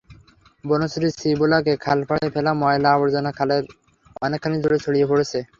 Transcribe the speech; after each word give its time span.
বনশ্রীর 0.63 1.13
সি-ব্লকে 1.19 1.73
খাল 1.83 1.99
পাড়ে 2.09 2.27
ফেলা 2.33 2.51
ময়লা-আবর্জনা 2.61 3.31
খালের 3.37 3.63
অনেকখানি 4.21 4.57
জুড়ে 4.63 4.77
ছড়িয়ে 4.83 5.09
পড়েছে। 5.11 5.39